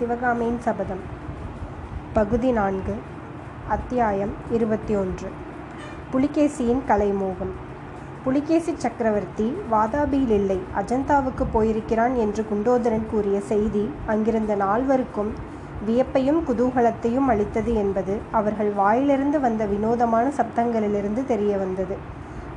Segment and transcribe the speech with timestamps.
[0.00, 1.00] சிவகாமியின் சபதம்.
[2.12, 2.94] பகுதி நான்கு
[3.68, 5.28] அத்தியாயம் இருபத்தி ஒன்று
[6.12, 7.50] புலிகேசியின் கலைமோகம்.
[8.24, 15.30] புலிகேசி சக்கரவர்த்தி வாதாபியில் இல்லை அஜந்தாவுக்கு போயிருக்கிறான் என்று குண்டோதரன் கூறிய செய்தி அங்கிருந்த நால்வருக்கும்
[15.86, 21.96] வியப்பையும் குதூகலத்தையும் அளித்தது என்பது அவர்கள் வாயிலிருந்து வந்த வினோதமான சப்தங்களிலிருந்து தெரிய வந்தது.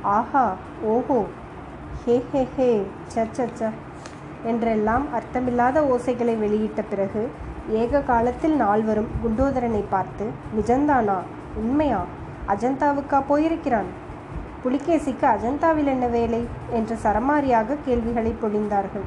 [0.02, 1.24] ஆஹா ஓஹோ!
[2.04, 2.86] ஹே ஹே ஹே!
[3.14, 3.70] ச ச ச!
[4.44, 7.30] என்றெல்லாம் அர்த்தமில்லாத ஓசைகளை வெளியிட்ட பிறகு
[7.82, 10.24] ஏக காலத்தில் நால்வரும் குண்டோதரனை பார்த்து
[10.56, 11.18] நிஜந்தானா
[11.56, 12.00] உண்மையா?
[12.52, 13.88] அஜந்தாவுக்கா போயிருக்கிறான்?
[14.64, 16.46] புலிகேசிக்கு அஜந்தாவில் என்ன வேலை?
[16.72, 19.06] என்று சரமாரியாக கேள்விகளை பொழிந்தார்கள்.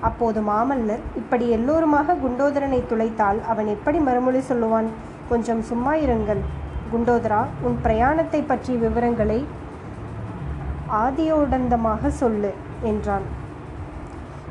[0.00, 4.88] அப்போது மாமல்லர் இப்படி எல்லோருமாக குண்டோதரனை துளைத்தால் அவன் எப்படி மறுமொழி சொல்லுவான்?
[5.28, 6.42] கொஞ்சம் சும்மா இருங்கள்.
[6.92, 9.46] குண்டோதரா உன் பிரயாணத்தை பற்றிய விவரங்களை
[11.04, 12.52] ஆதியோடந்தமாக சொல்லு
[12.82, 13.37] என்றான்.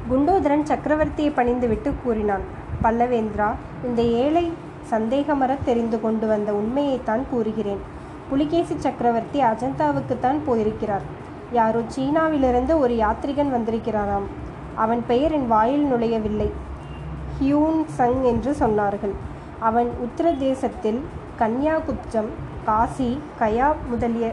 [0.09, 2.43] குண்டோதரன் சக்கரவர்த்தியை பணிந்துவிட்டு கூறினான்
[2.83, 3.47] பல்லவேந்திரா
[3.83, 4.43] இந்த ஏழை
[4.91, 7.81] சந்தேகமர தெரிந்து கொண்டு வந்த உண்மையைத்தான் கூறுகிறேன்.
[8.29, 11.05] புலிகேசி சக்கரவர்த்தி அஜந்தாவுக்குத்தான் போயிருக்கிறார்.
[11.51, 14.27] யாரோ சீனாவிலிருந்து ஒரு யாத்ரிகன் வந்திருக்கிறாராம்.
[14.75, 16.49] அவன் பெயர் என் வாயில் நுழையவில்லை.
[17.39, 19.15] ஹியூன் சங் என்று சொன்னார்கள்.
[19.59, 21.01] அவன் உத்தரதேசத்தில்
[21.39, 22.29] கன்யாகுப்ஜம்
[22.65, 24.31] காசி கயா முதலிய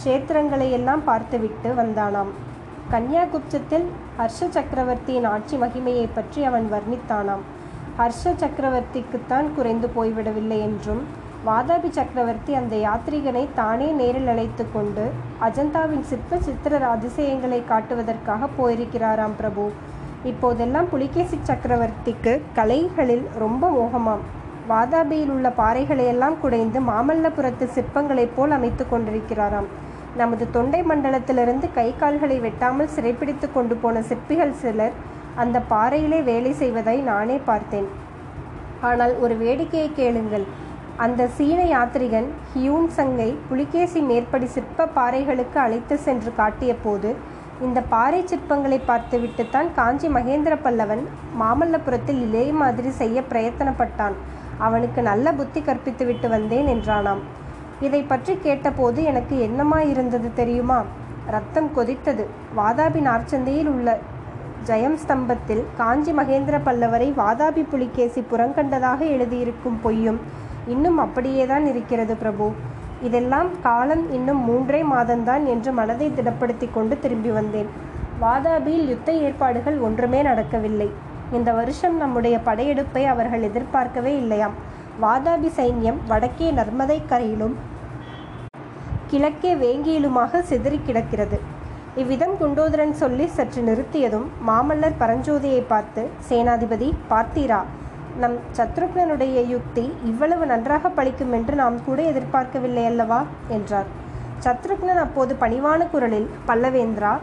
[0.00, 2.32] க்ஷேத்திரங்களையெல்லாம் பார்த்துவிட்டு வந்தானாம்.
[2.92, 3.84] கன்யாகுப்ஜத்தில்
[4.18, 7.44] ஹர்ஷ சக்கரவர்த்தியின் ஆட்சி மகிமையை பற்றி அவன் வர்ணித்தானாம்.
[7.98, 11.00] ஹர்ஷ சக்கரவர்த்திக்குத்தான் குறைந்து போய்விடவில்லை என்றும்
[11.46, 15.04] வாதாபி சக்கரவர்த்தி அந்த யாத்ரிகனை தானே நேரில் அழைத்து கொண்டு
[15.40, 19.70] அஜந்தாவின் சிற்ப சித்திர அதிசயங்களை காட்டுவதற்காக போயிருக்கிறாராம் பிரபு.
[20.24, 24.24] இப்போதெல்லாம் புலிகேசி சக்கரவர்த்திக்கு கலைகளில் ரொம்ப மோகமாம்.
[24.68, 29.68] வாதாபியில் உள்ள பாறைகளையெல்லாம் குடைந்து மாமல்லபுரத்து சிற்பங்களைப் போல் அமைத்து கொண்டிருக்கிறாராம்.
[30.20, 34.94] நமது தொண்டை மண்டலத்திலிருந்து கை கால்களை வெட்டாமல் சிறைப்பிடித்து கொண்டு போன சிற்பிகள் சிலர்
[35.42, 37.88] அந்த பாறையிலே வேலை செய்வதை நானே பார்த்தேன்.
[38.88, 40.44] ஆனால் ஒரு வேடிக்கையை கேளுங்கள்.
[41.04, 47.10] அந்த சீன யாத்ரிகன் ஹியூன் சங்கை புலிகேசி மேற்படி சிற்ப பாறைகளுக்கு அழைத்து சென்று காட்டிய போது
[47.66, 51.02] இந்த பாறை சிற்பங்களை பார்த்துவிட்டுத்தான் காஞ்சி மகேந்திர பல்லவன்
[51.40, 54.16] மாமல்லபுரத்தில் இதே மாதிரி செய்ய பிரயத்தனப்பட்டான்.
[54.66, 57.22] அவனுக்கு நல்ல புத்தி கற்பித்து விட்டு வந்தேன் என்றானாம்.
[57.84, 60.78] இதை பற்றி கேட்டபோது எனக்கு என்னமா இருந்தது தெரியுமா?
[61.26, 62.24] ரத்தம் கொதித்தது.
[62.58, 63.98] வாதாபி நார்ச்சந்தையில் உள்ள
[64.66, 70.20] ஜெயம் ஸ்தம்பத்தில் காஞ்சி மகேந்திர பல்லவரை வாதாபி புலிகேசி புறங்கண்டதாக எழுதியிருக்கும் பொய்யும்
[70.66, 72.46] இன்னும் அப்படியேதான் இருக்கிறது பிரபு.
[73.02, 77.70] இதெல்லாம் காலம் இன்னும் மூன்றே மாதம்தான் என்று மனதை திடப்படுத்தி கொண்டு திரும்பி வந்தேன்.
[78.22, 80.88] வாதாபியில் யுத்த ஏற்பாடுகள் ஒன்றுமே நடக்கவில்லை.
[81.32, 84.56] இந்த வருஷம் நம்முடைய படையெடுப்பை அவர்கள் எதிர்பார்க்கவே இல்லையாம்.
[85.02, 87.54] வாதாபி சைன்யம் வடக்கே நர்மதை கரையிலும்
[89.10, 91.38] கிழக்கே வேங்கியிலுமாக சிதறி கிடக்கிறது.
[91.96, 97.60] இவ்விதம் குண்டோதரன் சொல்லி சற்று நிறுத்தியதும் மாமல்லர் பரஞ்சோதியை பார்த்து சேனாதிபதி பார்த்தீரா?
[98.18, 103.20] நம் சத்ருக்னனுடைய யுக்தி இவ்வளவு நன்றாக பழிக்கும் என்று நாம் கூட எதிர்பார்க்கவில்லை அல்லவா?
[103.48, 103.88] என்றார்.
[104.44, 107.14] சத்ருக்னன் அப்போது பணிவான குரலில் பல்லவேந்திரா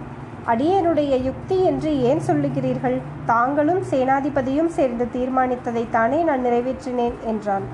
[0.48, 2.98] அடியனுடைய யுக்தி என்று ஏன் சொல்லுகிறீர்கள்?
[3.26, 7.18] தாங்களும் சேனாதிபதியும் சேர்ந்து தீர்மானித்ததைத்தானே நான் நிறைவேற்றினேன்?
[7.26, 7.66] என்றான்.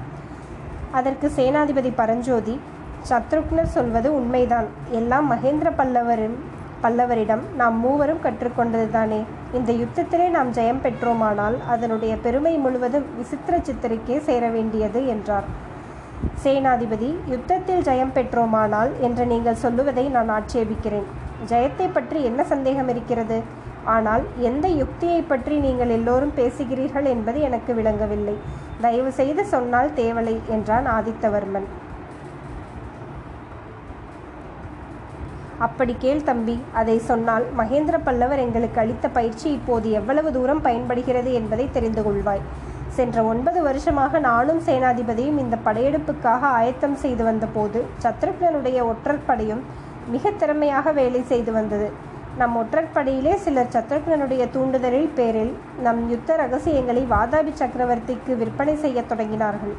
[0.91, 2.59] அதற்கு சேனாதிபதி பரஞ்சோதி
[3.09, 4.67] சத்ருக்னர் சொல்வது உண்மைதான்.
[4.99, 6.37] எல்லாம் மகேந்திர பல்லவரும்
[6.83, 9.19] பல்லவரிடம் நாம் மூவரும் கற்றுக்கொண்டதுதானே.
[9.57, 15.47] இந்த யுத்தத்திலே நாம் ஜெயம் பெற்றோமானால் அதனுடைய பெருமை முழுவதும் விசித்திர சித்திரைக்கே சேர வேண்டியது என்றார்.
[16.43, 21.07] சேனாதிபதி யுத்தத்தில் ஜெயம் பெற்றோமானால் என்று நீங்கள் சொல்லுவதை நான் ஆட்சேபிக்கிறேன்.
[21.51, 23.39] ஜெயத்தை பற்றி என்ன சந்தேகம் இருக்கிறது?
[23.95, 28.37] ஆனால் எந்த யுக்தியை பற்றி நீங்கள் எல்லோரும் பேசுகிறீர்கள் என்பது எனக்கு விளங்கவில்லை.
[28.81, 31.67] தயவு செய்து சொன்னால் தேவலை என்றான் ஆதித்தவர்மன்.
[35.59, 41.65] அப்படி கேள் தம்பி அதை சொன்னால் மகேந்திர பல்லவர் எங்களுக்கு அளித்த பயிற்சி இப்போது எவ்வளவு தூரம் பயன்படுகிறது என்பதை
[41.71, 42.43] தெரிந்து கொள்வாய்.
[42.89, 49.63] சென்ற ஒன்பது வருஷமாக நானும் சேனாதிபதியும் இந்த படையெடுப்புக்காக ஆயத்தம் செய்து வந்தபோது சத்ருக்னனுடைய ஒற்றற்படையும்
[50.09, 51.89] மிக திறமையாக வேலை செய்து வந்தது.
[52.37, 55.53] நம் ஒற்றற்படையிலே சிலர் சத்ருக்னனுடைய தூண்டுதலில் பேரில்
[55.83, 59.75] நம் யுத்த ரகசியங்களை வாதாபி சக்கரவர்த்திக்கு விற்பனை செய்யத் தொடங்கினார்கள்.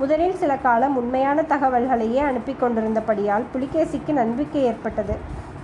[0.00, 5.14] முதலில் சில காலம் உண்மையான தகவல்களையே அனுப்பி கொண்டிருந்தபடியால் புலிகேசிக்கு நம்பிக்கை ஏற்பட்டது.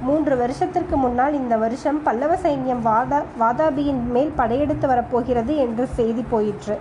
[0.06, 6.76] மூன்று வருஷத்திற்கு முன்னால் இந்த வருஷம் பல்லவ சைன்யம் வாதா வாதாபியின் மேல் படையெடுத்து வரப்போகிறது என்று செய்தி போயிற்று.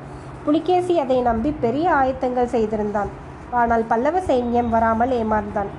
[0.46, 3.12] புலிகேசி அதை நம்பி பெரிய ஆயத்தங்கள் செய்திருந்தான்.
[3.62, 5.72] ஆனால் பல்லவ சைன்யம் வராமல் ஏமாந்தான்.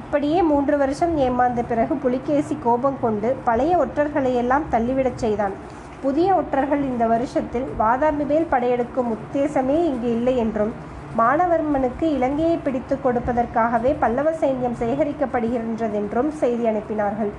[0.00, 5.54] இப்படியே மூன்று வருஷம் ஏமாந்த பிறகு புலிகேசி கோபம் கொண்டு பழைய ஒற்றர்களையெல்லாம் தள்ளிவிடச் செய்தான்.
[6.02, 10.72] புதிய ஒற்றர்கள் இந்த வருஷத்தில் வாதாபி மேல் படையெடுக்கும் உத்தேசமே இங்கு இல்லை என்றும்
[11.18, 17.30] மானவர்மனுக்கு இலங்கையை பிடித்து கொடுப்பதற்காகவே பல்லவ சைன்யம் சேகரிக்கப்படுகின்றதென்றும் செய்தி அனுப்பினார்கள்.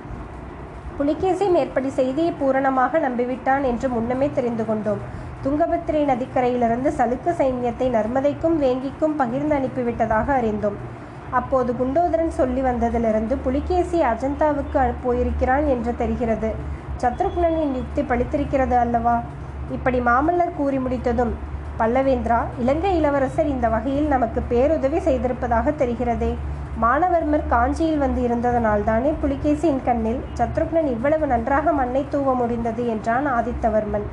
[0.98, 5.02] புலிகேசி மேற்படி செய்தியை பூரணமாக நம்பிவிட்டான் என்று முன்னமே தெரிந்து கொண்டோம்.
[5.44, 10.78] துங்கபத்திரை நதிக்கரையிலிருந்து சலுக்க சைன்யத்தை நர்மதைக்கும் வேங்கிக்கும் பகிர்ந்து அனுப்பிவிட்டதாக அறிந்தோம்.
[11.38, 16.50] அப்போது குண்டோதரன் சொல்லி வந்ததிலிருந்து புலிகேசி அஜந்தாவுக்கு போயிருக்கிறான் என்று தெரிகிறது.
[17.02, 19.16] சத்ருக்னனின் யுக்தி பழித்திருக்கிறது அல்லவா?
[19.76, 21.32] இப்படி மாமல்லர் கூறி முடித்ததும்
[21.80, 26.30] பல்லவேந்திரா இலங்கை இளவரசர் இந்த வகையில் நமக்கு பேருதவி செய்திருப்பதாக தெரிகிறதே.
[26.82, 34.06] மானவர்மர் காஞ்சியில் வந்து இருந்ததனால் தானே புலிகேசியின் கண்ணில் சத்ருக்னன் இவ்வளவு நன்றாக மண்ணை தூவ முடிந்தது என்றான் ஆதித்தவர்மன்.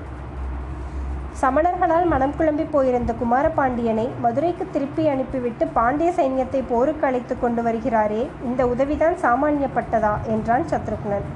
[1.42, 8.62] சமணர்களால் மனம் குழம்பி போயிருந்த குமாரபாண்டியனை மதுரைக்கு திருப்பி அனுப்பிவிட்டு பாண்டிய சைன்யத்தை போருக்கு அழைத்து கொண்டு வருகிறாரே இந்த
[8.68, 10.14] உதவிதான் சாமானியப்பட்டதா?
[10.36, 11.28] என்றான் சத்ருக்னன்.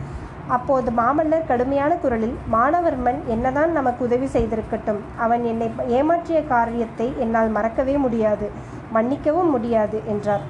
[0.55, 5.01] அப்போது மாமல்லர் கடுமையான குரலில் மானவர்மன் என்னதான் நமக்கு உதவி செய்திருக்கட்டும்.
[5.17, 5.67] அவன் என்னை
[5.97, 8.47] ஏமாற்றிய காரியத்தை என்னால் மறக்கவே முடியாது
[8.91, 10.45] மன்னிக்கவும் முடியாது என்றார்.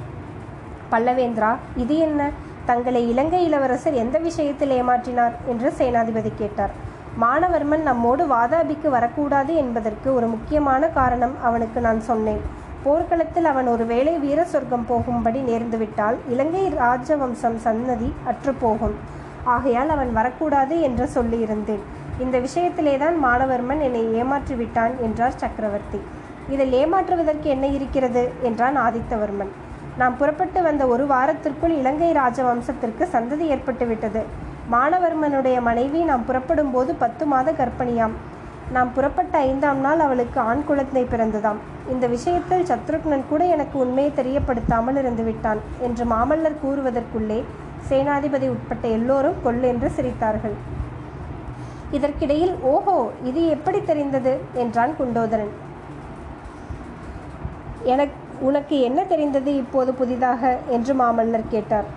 [0.91, 2.29] பல்லவேந்திரா இது என்ன?
[2.65, 5.35] தங்களை இலங்கை இளவரசர் எந்த விஷயத்தில் ஏமாற்றினார்?
[5.47, 6.73] என்று சேனாதிபதி கேட்டார்.
[7.21, 12.41] மானவர்மன் நம்மோடு வாதாபிக்கு வரக்கூடாது என்பதற்கு ஒரு முக்கியமான காரணம் அவனுக்கு நான் சொன்னேன்.
[12.83, 18.97] போர்க்களத்தில் அவன் ஒருவேளை வீர சொர்க்கம் போகும்படி நேர்ந்துவிட்டால் இலங்கை ராஜவம்சம் சன்னதி அற்றுப்போகும்.
[19.45, 21.83] ஆகையால் அவன் வரக்கூடாது என்று சொல்லியிருந்தேன்.
[22.19, 25.99] இந்த விஷயத்திலே தான் மாணவர்மன் என்னை ஏமாற்றி விட்டான் என்றார் சக்கரவர்த்தி.
[26.49, 28.31] இதில் ஏமாற்றுவதற்கு என்ன இருக்கிறது?
[28.41, 29.51] என்றான் ஆதித்தவர்மன்.
[29.97, 34.23] நாம் புறப்பட்டு வந்த ஒரு வாரத்திற்குள் இலங்கை ராஜவம்சத்திற்கு சந்ததி ஏற்பட்டுவிட்டது.
[34.71, 38.13] மாணவர்மனுடைய மனைவி நாம் புறப்படும் போது பத்து மாத கர்ப்பிணியாம்.
[38.71, 41.57] நாம் புறப்பட்ட ஐந்தாம் நாள் அவளுக்கு ஆண் குழந்தை பிறந்ததாம்.
[41.89, 47.43] இந்த விஷயத்தில் சத்ருக்னன் கூட எனக்கு உண்மையை தெரியப்படுத்தாமல் இருந்து விட்டான் என்று மாமல்லர் கூறுவதற்குள்ளே
[47.87, 50.55] சேனாதிபதி உட்பட்ட எல்லோரும் கொல்லென்று சிரித்தார்கள்.
[51.91, 54.39] இதற்கிடையில் ஓஹோ இது எப்படி தெரிந்தது?
[54.53, 55.53] என்றான் குண்டோதரன்.
[57.83, 60.59] எனக்கு உனக்கு என்ன தெரிந்தது இப்போது புதிதாக?
[60.69, 61.87] என்று மாமல்லர் கேட்டார்.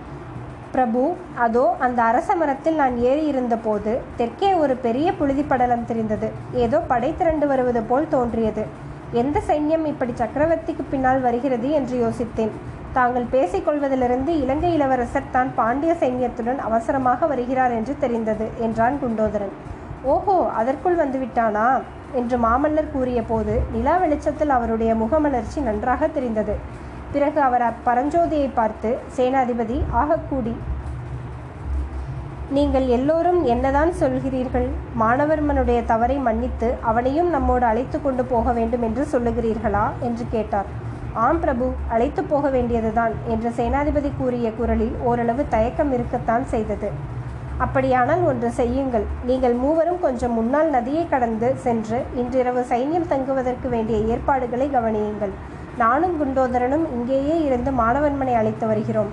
[0.73, 1.03] பிரபு
[1.35, 6.31] அதோ அந்த அரச மரத்தில் நான் ஏறி இருந்தபோது தெற்கே ஒரு பெரிய புழுதி படலம் தெரிந்தது.
[6.53, 8.65] ஏதோ படை திரண்டு வருவது போல் தோன்றியது.
[9.13, 11.71] எந்த சைன்யம் இப்படி சக்கரவர்த்திக்கு பின்னால் வருகிறது?
[11.71, 12.55] என்று யோசித்தேன்.
[12.97, 19.55] தாங்கள் பேசிக்கொள்வதிலிருந்து இலங்கை இளவரசர் தான் பாண்டிய சைன்யத்துடன் அவசரமாக வருகிறார் என்று தெரிந்தது என்றான் குண்டோதரன்.
[20.15, 21.67] ஓஹோ அதற்குள் வந்துவிட்டானா?
[22.21, 26.57] என்று மாமல்லர் கூறிய போது நிலா வெளிச்சத்தில் அவருடைய முகமலர்ச்சி நன்றாக தெரிந்தது.
[27.15, 30.55] பிறகு அவர் அப்பரஞ்சோதியை பார்த்து சேனாதிபதி ஆகக்கூடி
[32.57, 34.69] நீங்கள் எல்லோரும் என்னதான் சொல்கிறீர்கள்?
[35.03, 39.85] மாணவர்மனுடைய தவறை மன்னித்து அவனையும் நம்மோடு அழைத்து கொண்டு போக வேண்டும் என்று சொல்லுகிறீர்களா?
[40.01, 40.71] என்று கேட்டார்.
[41.15, 46.91] ஆம் பிரபு அழைத்து போக வேண்டியதுதான் என்று சேனாதிபதி கூறிய குரலில் ஓரளவு தயக்கம் இருக்கத்தான் செய்தது.
[47.59, 49.05] அப்படியானால் ஒன்று செய்யுங்கள்.
[49.25, 55.35] நீங்கள் மூவரும் கொஞ்சம் முன்னால் நதியை கடந்து சென்று இன்றிரவு சைன்யம் தங்குவதற்கு வேண்டிய ஏற்பாடுகளை கவனியுங்கள்.
[55.79, 59.13] நானும் குண்டோதரனும் இங்கேயே இருந்து மாணவன்மனை அழைத்து வருகிறோம்.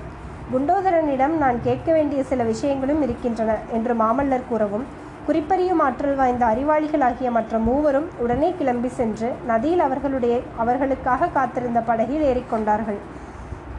[0.54, 4.86] குண்டோதரனிடம் நான் கேட்க வேண்டிய சில விஷயங்களும் இருக்கின்றன என்று மாமல்லர் கூறவும்
[5.30, 12.98] குறிப்பறியும் ஆற்றல் வாய்ந்த அறிவாளிகளாகிய மற்ற மூவரும் உடனே கிளம்பி சென்று நதியில் அவர்களுடைய அவர்களுக்காக காத்திருந்த படகில் ஏறிக்கொண்டார்கள்.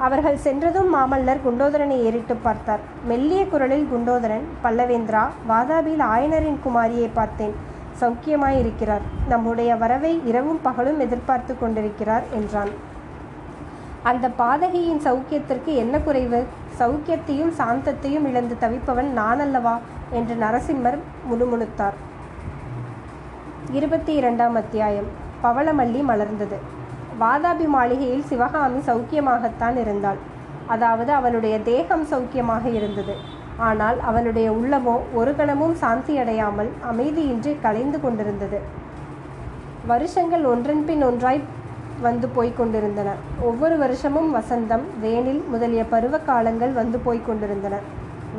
[0.07, 2.85] அவர்கள் சென்றதும் மாமல்லர் குண்டோதரனை ஏறிட்டு பார்த்தார்.
[3.11, 7.55] மெல்லிய குரலில் குண்டோதரன் பல்லவேந்திரா வாதாபியில் ஆயனரின் குமாரியை பார்த்தேன்.
[8.03, 12.75] சௌக்கியமாய் இருக்கிறார் நம்முடைய வரவை இரவும் பகலும் எதிர்பார்த்து கொண்டிருக்கிறார் என்றான்.
[14.11, 16.43] அந்த பாதகியின் சௌக்கியத்திற்கு என்ன குறைவு?
[16.79, 19.75] சௌக்கியத்தையும் சாந்தத்தையும் இழந்து தவிப்பவன் நான் அல்லவா
[20.11, 20.99] என்று நரசிம்மர்
[21.31, 21.97] முணுமுணுத்தார்.
[23.71, 25.09] இருபத்தி இரண்டாம் அத்தியாயம்.
[25.43, 26.59] பவளமல்லி மலர்ந்தது.
[27.21, 30.19] வாதாபி மாளிகையில் சிவகாமி சௌக்கியமாகத்தான் இருந்தாள்.
[30.67, 33.15] அதாவது அவளுடைய தேகம் சௌக்கியமாக இருந்தது.
[33.57, 38.61] ஆனால் அவளுடைய உள்ளமோ ஒரு கணமும் சாந்தியடையாமல் அமைதியின்றி கலைந்து கொண்டிருந்தது.
[39.87, 41.41] வருஷங்கள் ஒன்றன் பின் ஒன்றாய்
[42.01, 43.11] வந்து போய்க் கொண்டிருந்தன.
[43.41, 47.79] ஒவ்வொரு வருஷமும் வசந்தம் வேனில் முதலிய பருவ காலங்கள் வந்து போய்க் கொண்டிருந்தன.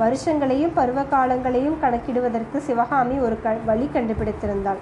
[0.03, 4.81] வருஷங்களையும் பருவ காலங்களையும் கணக்கிடுவதற்கு சிவகாமி ஒரு க வழி கண்டுபிடித்திருந்தாள்.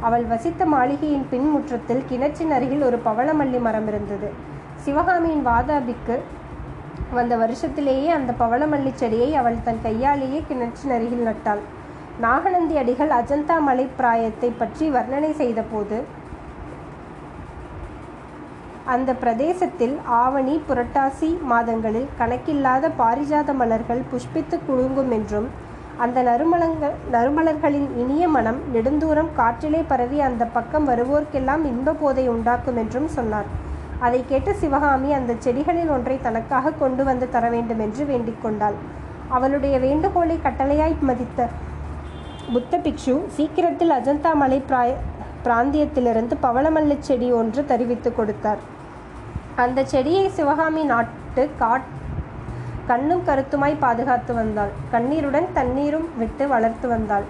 [0.00, 4.28] அவள் வசித்த மாளிகையின் பின்முற்றத்தில் கிணற்றின் அருகில் ஒரு பவளமல்லி மரம் இருந்தது.
[4.84, 6.16] சிவகாமியின் வாதாபிக்கு
[7.18, 11.62] வந்த வருஷத்திலேயே அந்த பவளமல்லி செடியை அவள் தன் கையாலேயே கிணற்றின் அருகில் நட்டாள்.
[12.20, 15.98] நாகநந்தி அடிகள் அஜந்தா மலை பிராயத்தை பற்றி வர்ணனை செய்தபோது
[18.86, 25.48] அந்த பிரதேசத்தில் ஆவணி புரட்டாசி மாதங்களில் கணக்கில்லாத பாரிஜாத மலர்கள் புஷ்பித்து குலுங்கும் என்றும்
[25.98, 33.08] அந்த நறுமலங்கள் நறுமலர்களின் இனிய மனம் நெடுந்தூரம் காற்றிலே பரவி அந்த பக்கம் வருவோர்க்கெல்லாம் இன்ப போதை உண்டாக்கும் என்றும்
[33.08, 33.46] சொன்னார்.
[34.00, 38.74] அதை கேட்ட சிவகாமி அந்த செடிகளில் ஒன்றை தனக்காக கொண்டு வந்து தர வேண்டும் என்று வேண்டிக் கொண்டாள்.
[39.28, 41.48] அவளுடைய வேண்டுகோளை கட்டளையாய் மதித்த
[42.52, 44.90] புத்த பிக்ஷு சீக்கிரத்தில் அஜந்தா மலை பிராய
[45.44, 48.60] பிராந்தியத்திலிருந்து பவளமல்லி செடி ஒன்று தெரிவித்து கொடுத்தார்.
[49.56, 51.86] அந்த செடியை சிவகாமி நாட்டு காட்
[52.86, 54.72] கண்ணும் கருத்துமாய் பாதுகாத்து வந்தாள்.
[54.90, 57.26] கண்ணீருடன் தண்ணீரும் விட்டு வளர்த்து வந்தாள்.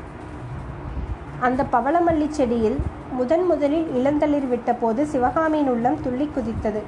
[1.41, 2.79] அந்த பவளமல்லி செடியில்
[3.13, 6.83] முதன் முதலில் இளந்தளிர் விட்டபோது சிவகாமியின் உள்ளம் துள்ளி குதித்தது.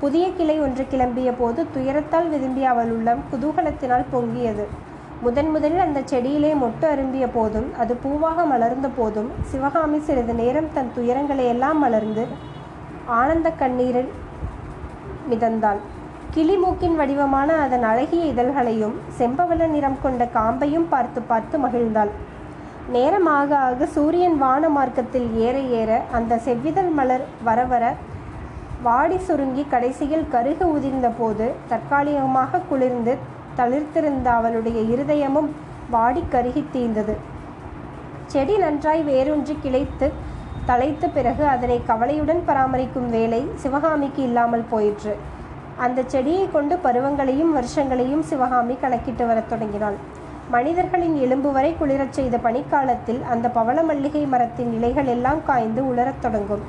[0.00, 4.64] புதிய கிளை ஒன்று கிளம்பிய போது துயரத்தால் விரும்பிய அவள் உள்ளம் குதூகலத்தினால் பொங்கியது.
[5.24, 10.90] முதன் முதலில் அந்த செடியிலே மொட்டு அரும்பிய போதும் அது பூவாக மலர்ந்த போதும் சிவகாமி சிறிது நேரம் தன்
[10.96, 12.24] துயரங்களை எல்லாம் மலர்ந்து
[13.18, 14.10] ஆனந்த கண்ணீரில்
[15.30, 15.80] மிதந்தாள்.
[16.34, 22.12] கிளிமூக்கின் வடிவமான அதன் அழகிய இதழ்களையும் செம்பவள நிறம் கொண்ட காம்பையும் பார்த்து பார்த்து மகிழ்ந்தாள்.
[22.96, 27.84] நேரம் ஆக ஆக சூரியன் வான மார்க்கத்தில் ஏற ஏற அந்த செவ்விதழ் மலர் வர வர
[28.82, 33.14] வாடி சுருங்கி கடைசியில் கருக உதிர்ந்த போது தற்காலிகமாக குளிர்ந்து
[33.56, 35.48] தளிர்த்திருந்த அவளுடைய இருதயமும்
[35.90, 37.16] வாடி கருகி தீர்ந்தது.
[38.26, 40.12] செடி நன்றாய் வேரூன்றி கிளைத்து
[40.66, 45.16] தலைத்த பிறகு அதனை கவலையுடன் பராமரிக்கும் வேலை சிவகாமிக்கு இல்லாமல் போயிற்று.
[45.76, 49.94] அந்த செடியை கொண்டு பருவங்களையும் வருஷங்களையும் சிவகாமி கணக்கிட்டு வரத் தொடங்கினாள்.
[50.50, 56.64] மனிதர்களின் எலும்பு வரை குளிரச் செய்த பனிக்காலத்தில் அந்த பவள மல்லிகை மரத்தின் இலைகள் எல்லாம் காய்ந்து உலரத் தொடங்கும்.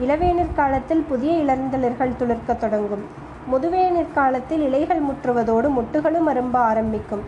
[0.00, 3.28] இளவேனிற் காலத்தில் புதிய இளந்தளிர்கள் துளிர்க்கத் தொடங்கும்.
[3.48, 7.22] முதுவேனிற் காலத்தில் இலைகள் முற்றுவதோடு முட்டுகளும் அரும்ப ஆரம்பிக்கும்.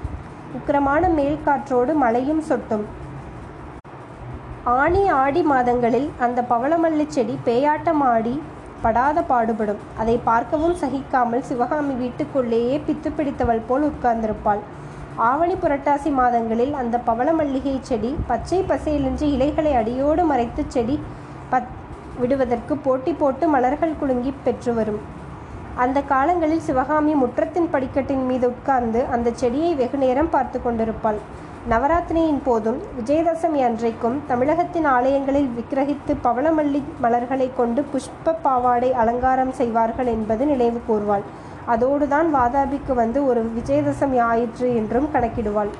[0.57, 2.85] உக்கிரமான மேல் காற்றோடு மழையும் சொட்டும்.
[4.64, 8.42] ஆனி ஆடி மாதங்களில் அந்த பவளமல்லி செடி பேயாட்டம் ஆடி
[8.83, 9.81] படாத பாடுபடும்.
[9.99, 14.62] அதை பார்க்கவும் சகிக்காமல் சிவகாமி வீட்டுக்குள்ளேயே பித்து பிடித்தவள் போல் உட்கார்ந்திருப்பாள்.
[15.16, 21.00] ஆவணி புரட்டாசி மாதங்களில் அந்த பவள மல்லிகை செடி பச்சை பசையிலின்றி இலைகளை அடியோடு மறைத்து செடி
[21.50, 21.73] பத்
[22.21, 25.02] விடுவதற்கு போட்டி போட்டு மலர்கள் குலுங்கி பெற்று வரும்.
[25.76, 31.19] அந்த காலங்களில் சிவகாமி முற்றத்தின் படிக்கட்டின் மீது உட்கார்ந்து அந்த செடியை வெகு நேரம் பார்த்து கொண்டிருப்பாள்.
[31.69, 40.47] நவராத்திரியின் போதும் விஜயதசமி அன்றைக்கும் தமிழகத்தின் ஆலயங்களில் விக்கிரகித்து பவளமல்லி மலர்களை கொண்டு புஷ்ப பாவாடை அலங்காரம் செய்வார்கள் என்பது
[40.47, 41.25] நினைவு கூர்வாள்.
[41.67, 45.73] அதோடுதான் வாதாபிக்கு வந்து ஒரு விஜயதசமி ஆயிற்று என்றும் கணக்கிடுவாள்.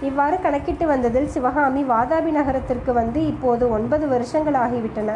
[0.00, 5.12] இவ்வாறு கணக்கிட்டு வந்ததில் சிவகாமி வாதாபி நகரத்திற்கு வந்து இப்போது ஒன்பது வருஷங்கள் ஆகிவிட்டன.